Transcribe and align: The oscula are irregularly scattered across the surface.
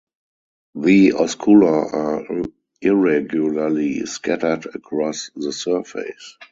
The 0.73 1.09
oscula 1.13 1.67
are 1.93 2.25
irregularly 2.81 4.07
scattered 4.07 4.65
across 4.73 5.29
the 5.35 5.53
surface. 5.53 6.39